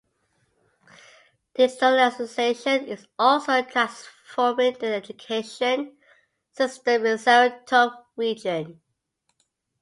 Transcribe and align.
Digitalization 1.53 2.87
is 2.87 3.05
also 3.19 3.61
transforming 3.61 4.73
the 4.79 4.87
education 4.95 5.95
system 6.51 6.93
in 6.93 7.03
the 7.03 7.17
Saratov 7.19 7.91
region. 8.17 8.81